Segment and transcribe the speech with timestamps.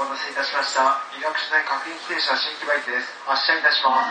[0.00, 0.80] お待たせいたしました。
[1.12, 3.12] 医学市内認規定者新木場駅です。
[3.28, 4.08] 発車いたします。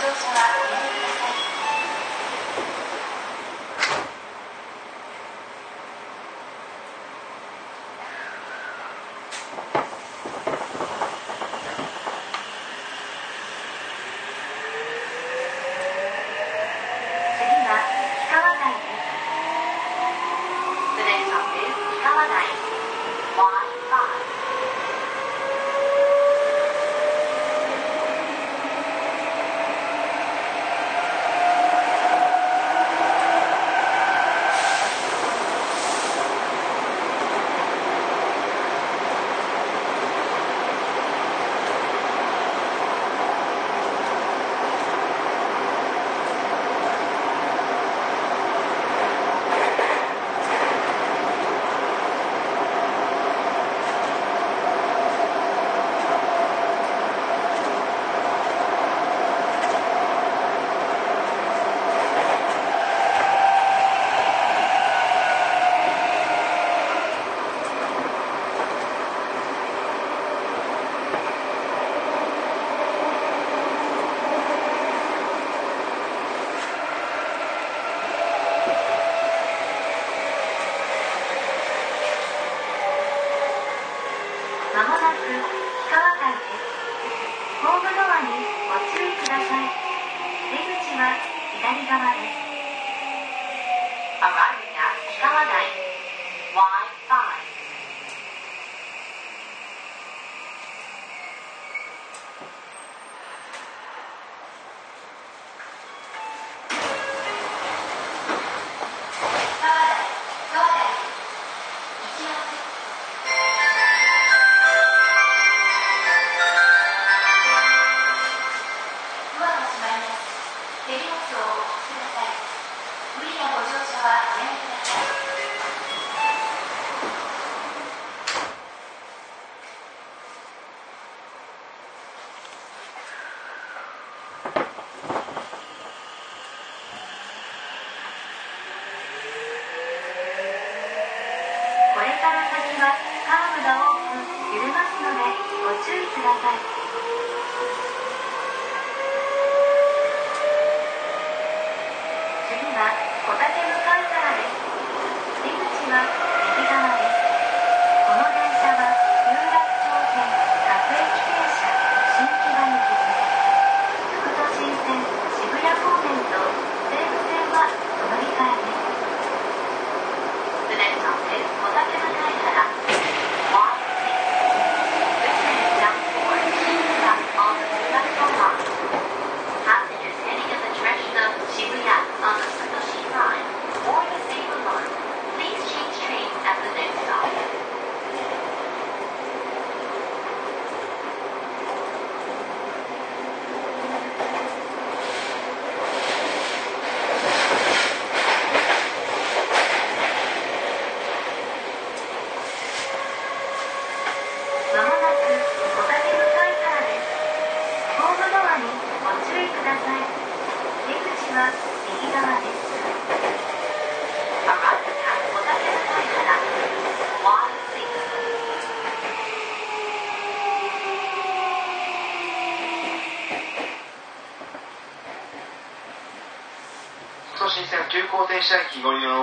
[0.00, 1.49] Deus,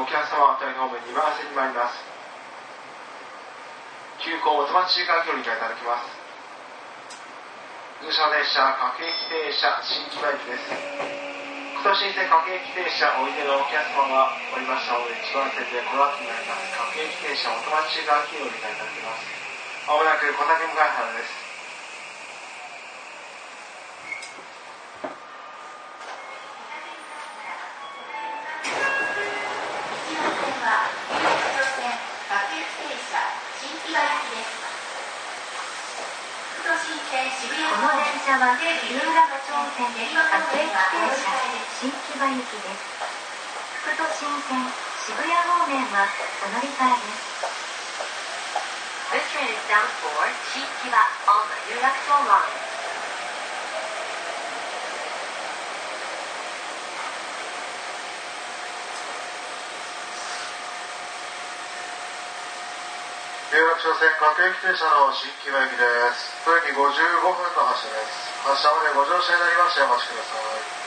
[0.08, 2.00] お客様は当たり方面2番線に参ります。
[4.24, 6.16] 急行元町中間距離がいただきます。
[8.00, 10.72] 通車電車各駅停車新木場駅です。
[11.84, 16.72] 都心線各駅停車おいでのお客様がおりましたので1番線でこの後になります。
[16.72, 19.28] 各駅停車元町中間距離がいただきます。
[19.92, 21.47] まもなく小竹向原です。
[42.28, 42.84] 新木場行きです
[43.88, 44.60] 副都心線
[45.08, 46.04] 渋谷方面は
[46.44, 47.48] お乗り換えです
[49.16, 50.12] This train is bound for
[50.52, 51.00] 新木場
[51.32, 52.52] on the 有楽町 line.
[63.56, 65.88] 有楽町線各駅停車の新木場駅で。
[66.76, 68.68] 55分の発車。
[68.76, 70.36] までご乗車になりましてお待ちくださ
[70.84, 70.87] い。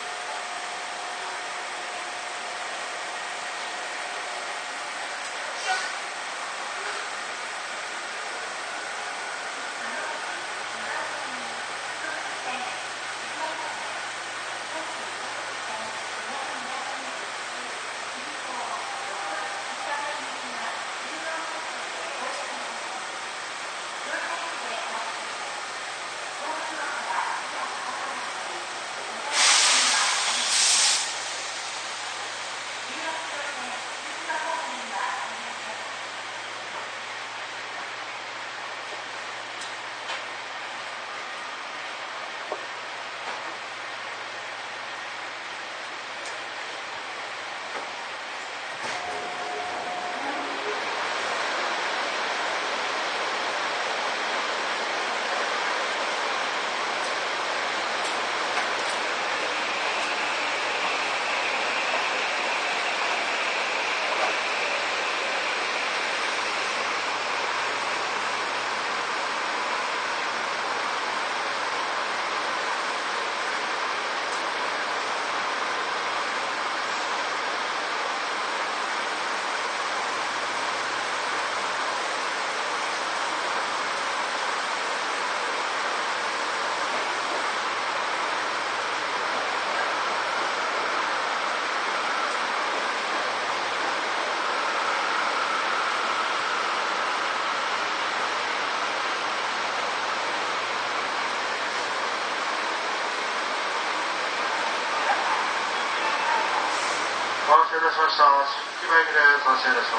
[107.91, 108.25] しました。
[108.47, 109.49] 新木場駅です。
[109.49, 109.99] 発車いたしま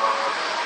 [0.55, 0.60] す。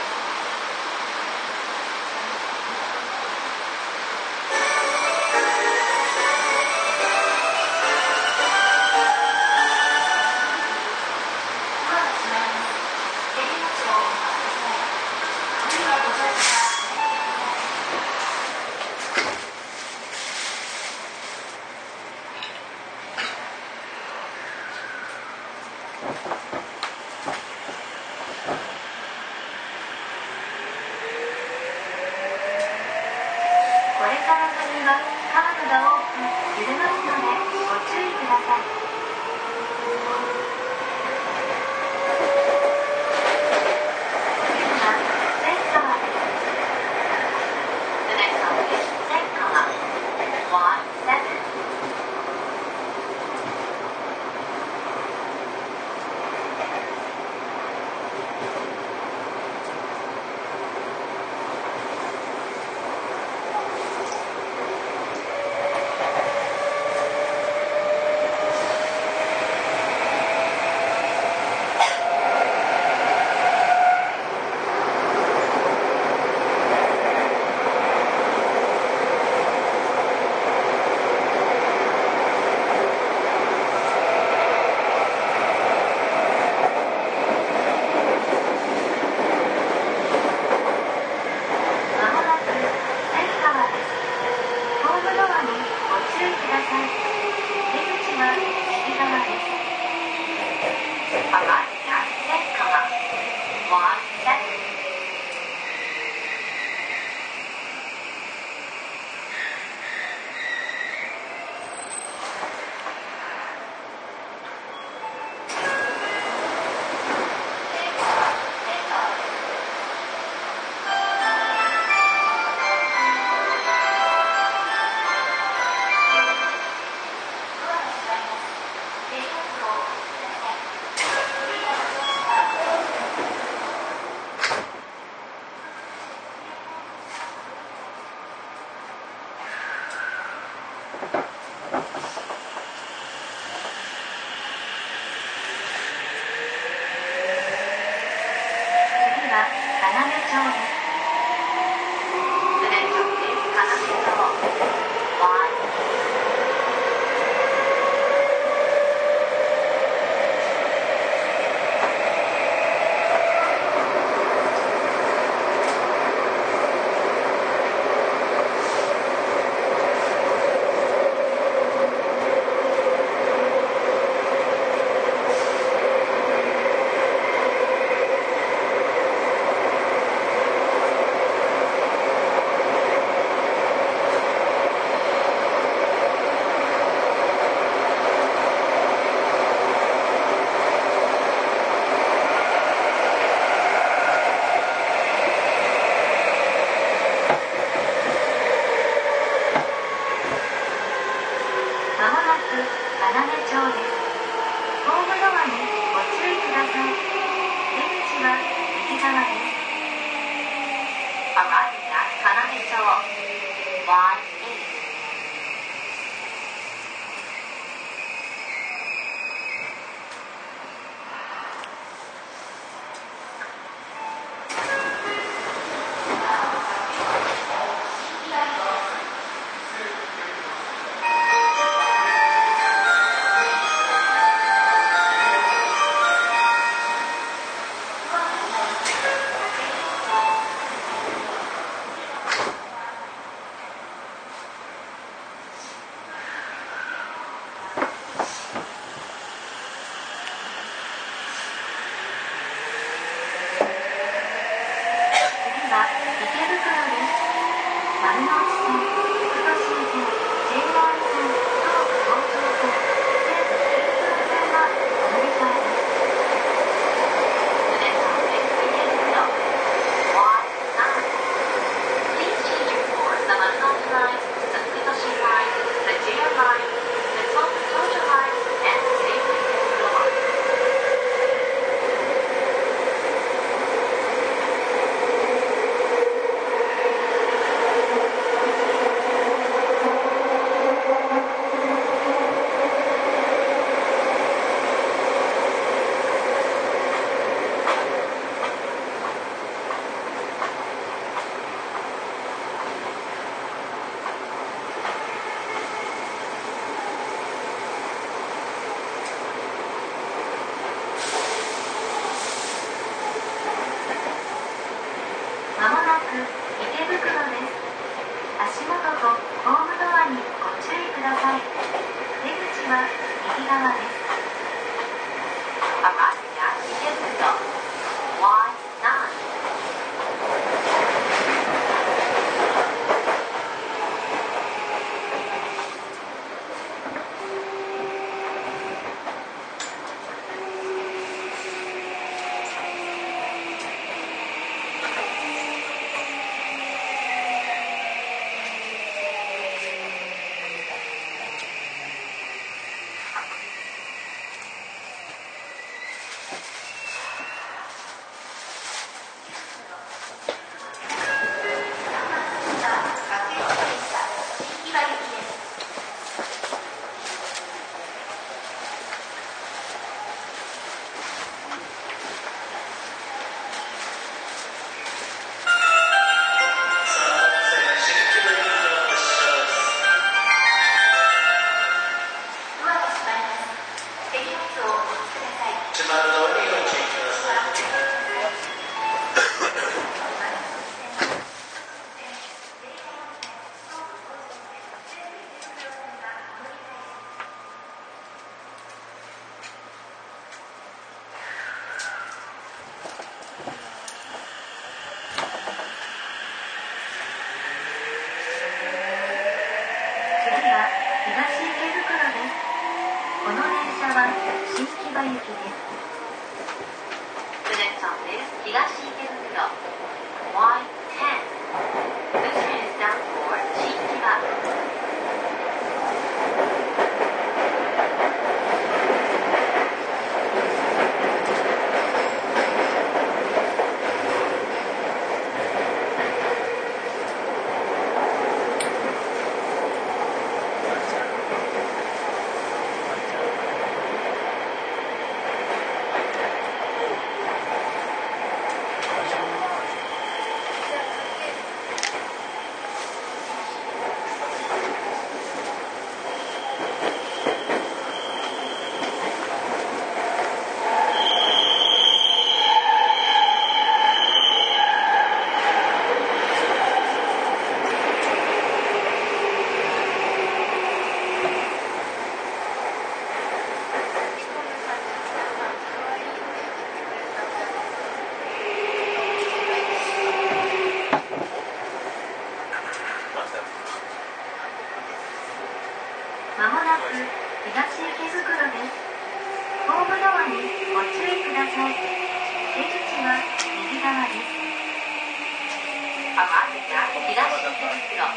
[496.15, 498.07] Arriving at 東池袋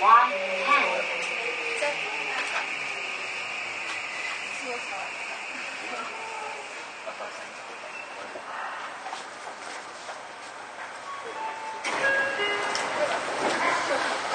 [0.00, 1.00] Y10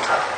[0.07, 0.34] ま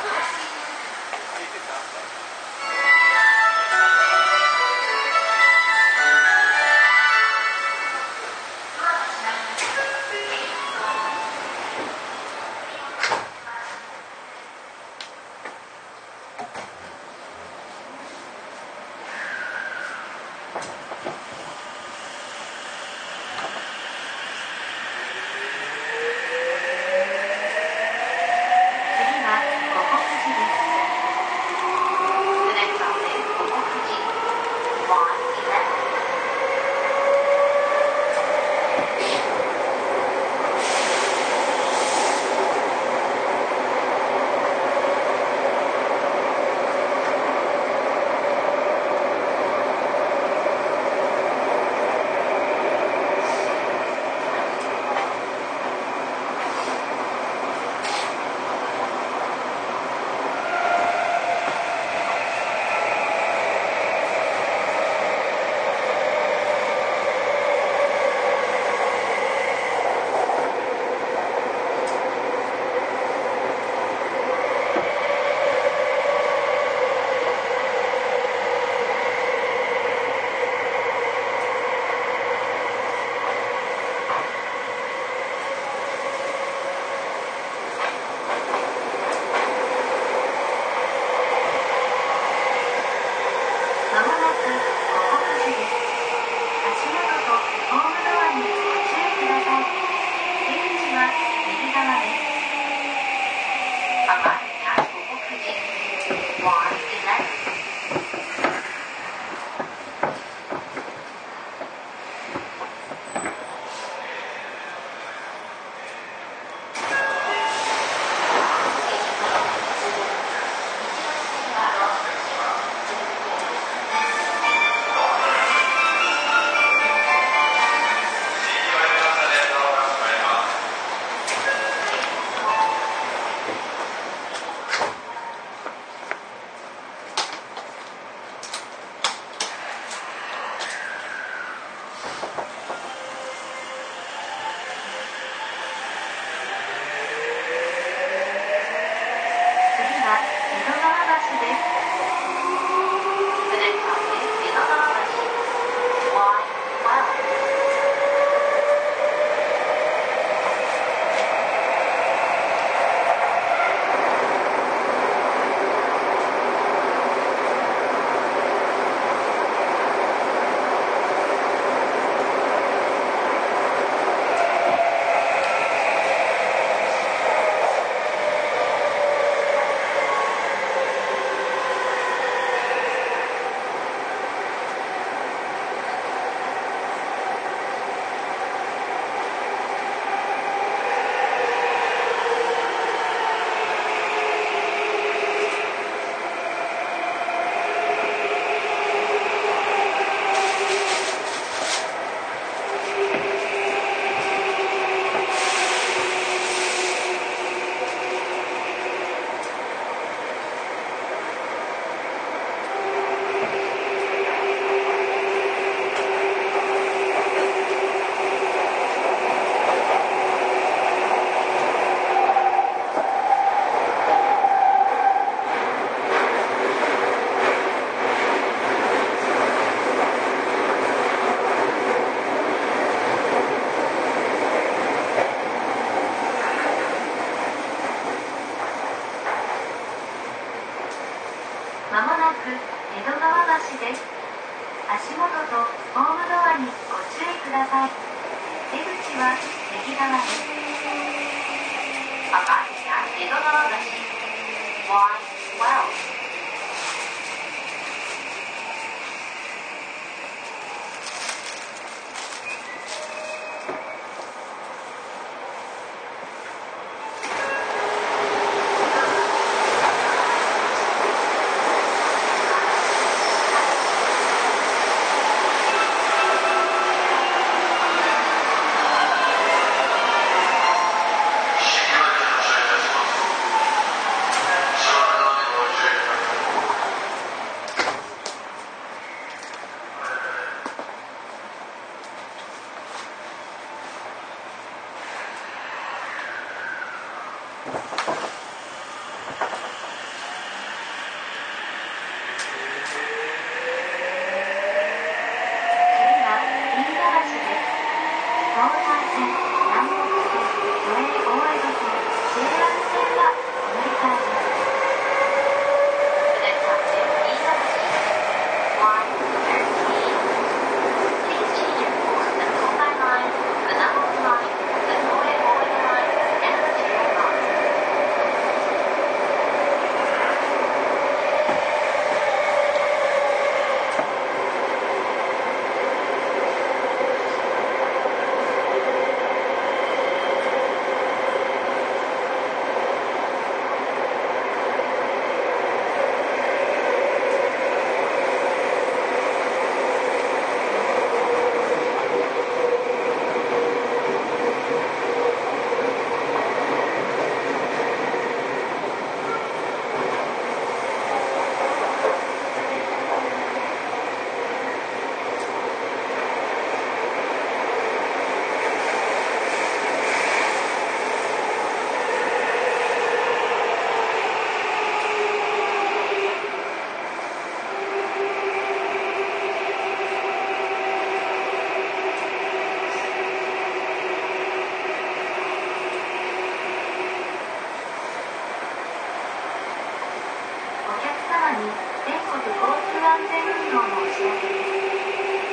[391.58, 391.74] に
[392.06, 394.88] 全国交通安全運動のお知らせです。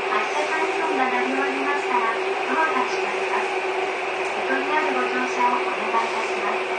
[0.07, 3.57] 発車管理音が鳴り終わりましたらドアが閉まります。
[4.35, 6.74] 瀬戸りあるご乗車をお願いいたします。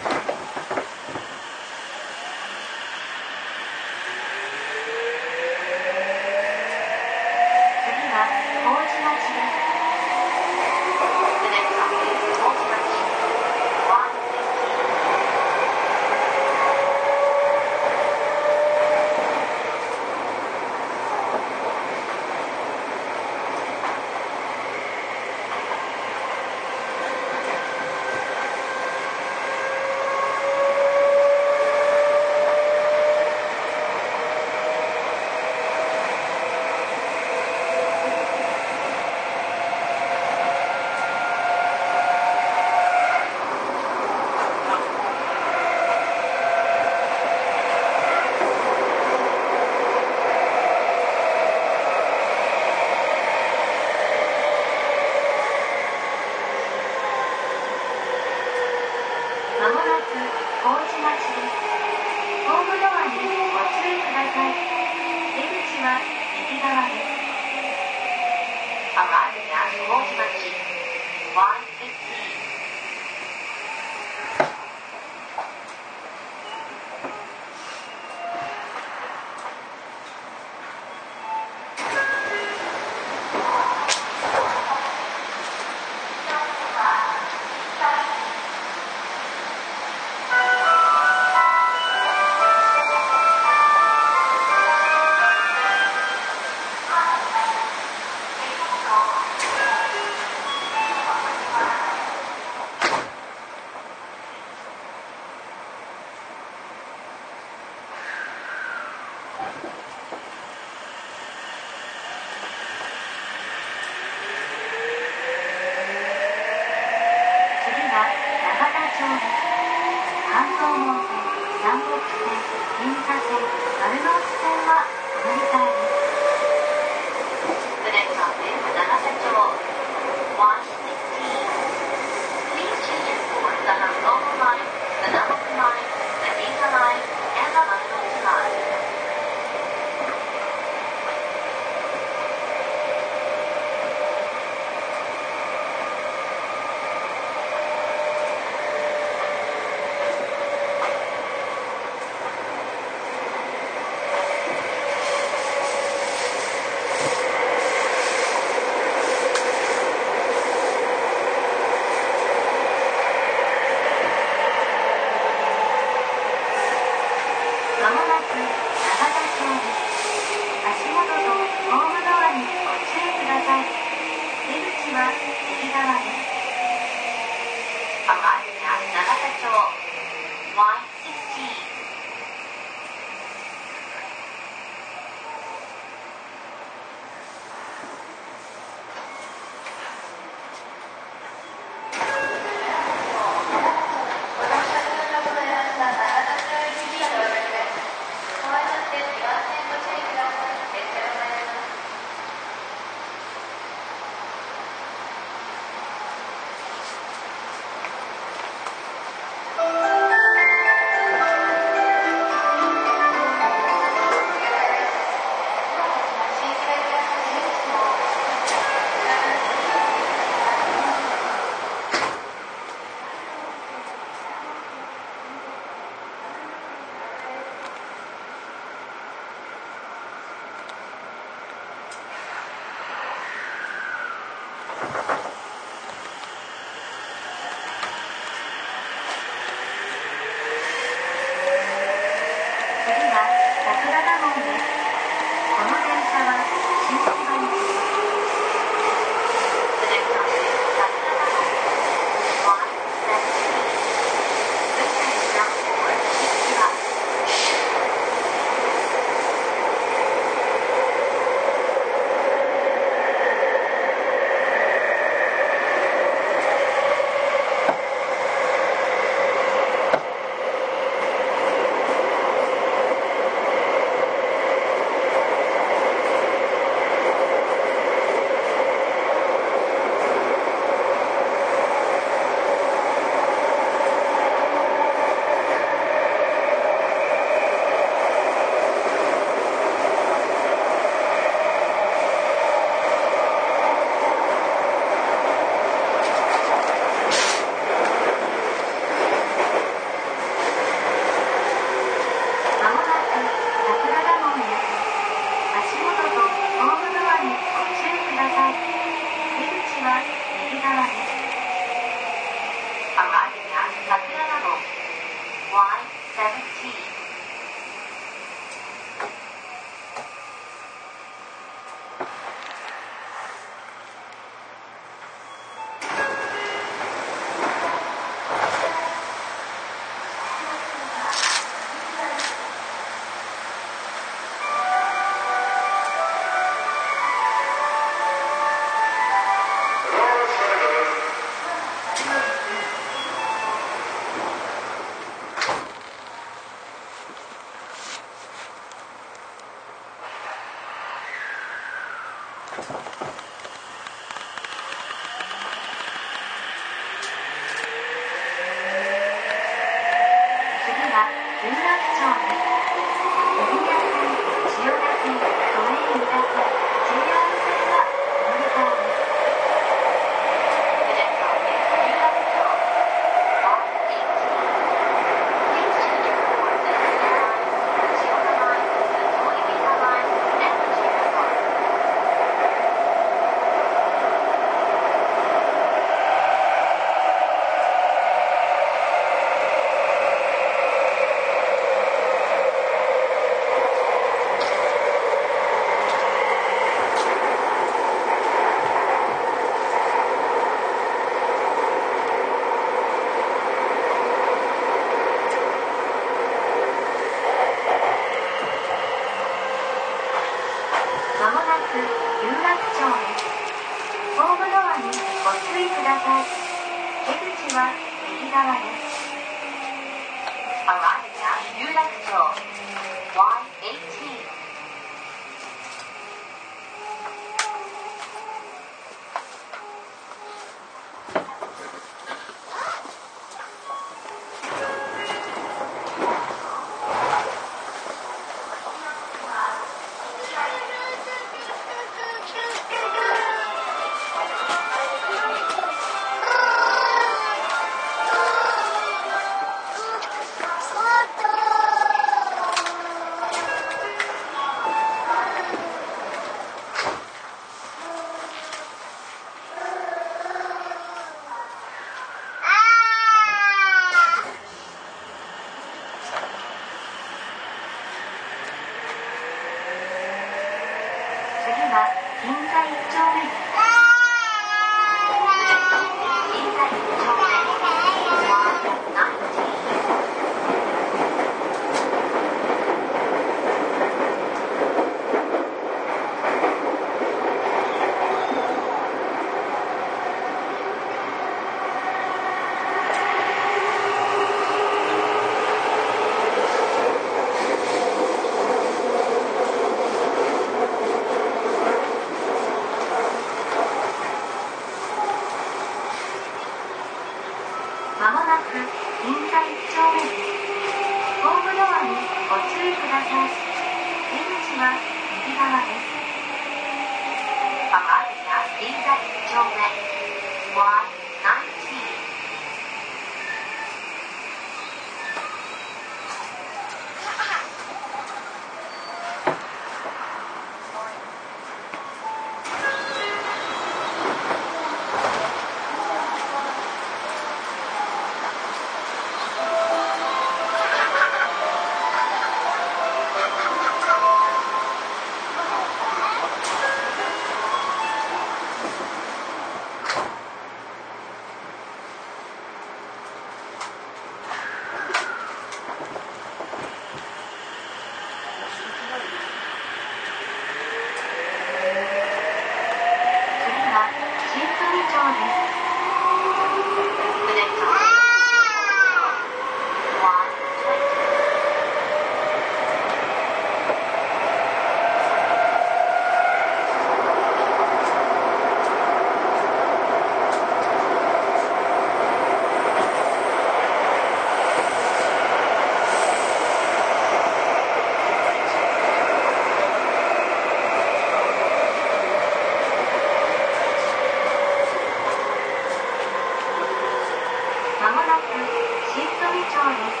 [598.16, 600.00] 新富町です。